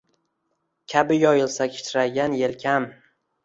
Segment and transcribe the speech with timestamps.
[0.93, 2.93] Kabi yoyilsa kichraygan yelkam